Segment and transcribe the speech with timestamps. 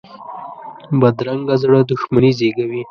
[0.99, 2.79] بدرنګه زړه دښمني زېږوي